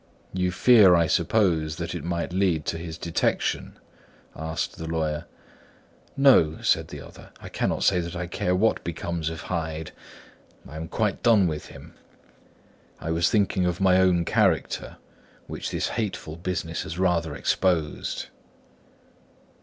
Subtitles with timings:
[0.33, 3.77] "You fear, I suppose, that it might lead to his detection?"
[4.35, 5.25] asked the lawyer.
[6.17, 7.29] "No," said the other.
[7.39, 9.91] "I cannot say that I care what becomes of Hyde;
[10.67, 11.93] I am quite done with him.
[12.99, 14.97] I was thinking of my own character,
[15.45, 18.25] which this hateful business has rather exposed."